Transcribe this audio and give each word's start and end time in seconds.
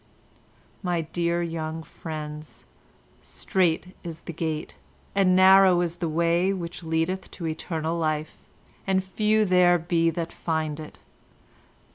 "My 0.81 1.01
dear 1.01 1.43
young 1.43 1.83
friends, 1.83 2.65
strait 3.21 3.95
is 4.03 4.21
the 4.21 4.33
gate, 4.33 4.73
and 5.13 5.35
narrow 5.35 5.79
is 5.81 5.97
the 5.97 6.09
way 6.09 6.51
which 6.53 6.81
leadeth 6.81 7.29
to 7.29 7.45
Eternal 7.45 7.95
Life, 7.99 8.39
and 8.87 9.03
few 9.03 9.45
there 9.45 9.77
be 9.77 10.09
that 10.09 10.33
find 10.33 10.79
it. 10.79 10.97